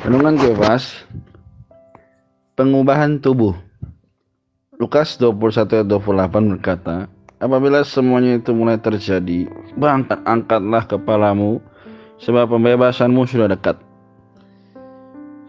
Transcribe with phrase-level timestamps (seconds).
[0.00, 1.04] Renungan Kefas
[2.56, 3.52] Pengubahan tubuh.
[4.80, 7.04] Lukas 21 ayat 28 berkata
[7.36, 9.44] Apabila semuanya itu mulai terjadi
[9.76, 11.60] Bangkat angkatlah kepalamu
[12.16, 13.76] Sebab pembebasanmu sudah dekat.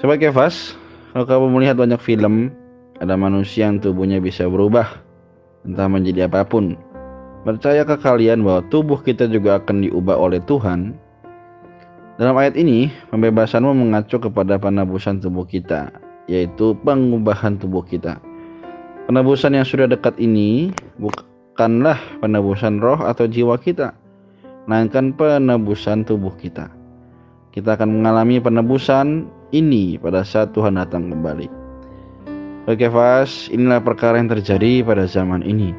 [0.00, 0.72] Sebagai Kefas
[1.12, 2.48] Kalau kamu melihat banyak film
[3.04, 4.88] Ada manusia yang tubuhnya bisa berubah
[5.68, 6.72] Entah menjadi apa pun.
[7.44, 10.96] Percayakah kalian bahwa tubuh kita juga akan diubah oleh Tuhan
[12.18, 15.94] dalam ayat ini, pembebasanmu mengacu kepada penebusan tubuh kita,
[16.26, 18.18] yaitu pengubahan tubuh kita.
[19.06, 23.94] Penebusan yang sudah dekat ini bukanlah penebusan roh atau jiwa kita,
[24.66, 26.66] melainkan penebusan tubuh kita.
[27.54, 31.46] Kita akan mengalami penebusan ini pada saat Tuhan datang kembali.
[32.66, 35.70] Bagi Fas, inilah perkara yang terjadi pada zaman ini,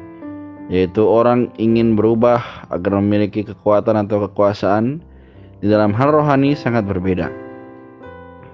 [0.72, 5.04] yaitu orang ingin berubah agar memiliki kekuatan atau kekuasaan,
[5.60, 7.28] di dalam hal rohani sangat berbeda.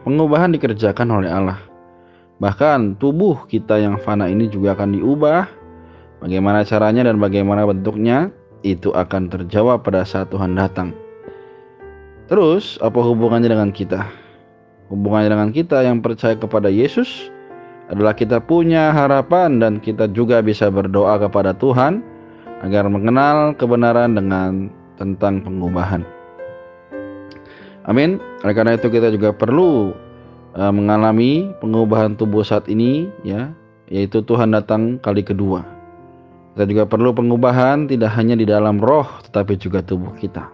[0.03, 1.59] Pengubahan dikerjakan oleh Allah.
[2.39, 5.49] Bahkan tubuh kita yang fana ini juga akan diubah.
[6.21, 8.31] Bagaimana caranya dan bagaimana bentuknya
[8.67, 10.95] itu akan terjawab pada saat Tuhan datang.
[12.27, 14.03] Terus, apa hubungannya dengan kita?
[14.91, 17.31] Hubungannya dengan kita yang percaya kepada Yesus
[17.87, 22.03] adalah kita punya harapan dan kita juga bisa berdoa kepada Tuhan
[22.67, 26.16] agar mengenal kebenaran dengan tentang pengubahan.
[27.87, 28.19] Amin.
[28.43, 29.95] Oleh karena itu kita juga perlu
[30.59, 33.55] uh, mengalami pengubahan tubuh saat ini ya,
[33.87, 35.63] yaitu Tuhan datang kali kedua.
[36.55, 40.49] Kita juga perlu pengubahan tidak hanya di dalam roh tetapi juga tubuh kita.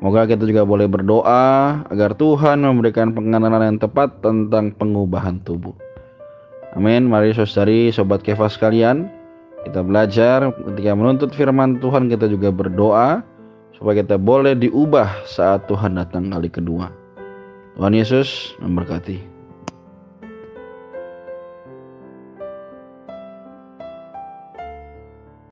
[0.00, 5.76] Semoga kita juga boleh berdoa agar Tuhan memberikan pengenalan yang tepat tentang pengubahan tubuh.
[6.72, 7.06] Amin.
[7.06, 9.12] Mari saudari, sobat kefas sekalian,
[9.68, 13.20] kita belajar ketika menuntut firman Tuhan kita juga berdoa
[13.80, 16.92] supaya kita boleh diubah saat Tuhan datang kali kedua.
[17.80, 19.39] Tuhan Yesus memberkati.